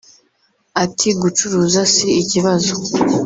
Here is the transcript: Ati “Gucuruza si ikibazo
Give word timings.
Ati 0.83 1.07
“Gucuruza 1.21 1.81
si 1.93 2.07
ikibazo 2.21 2.73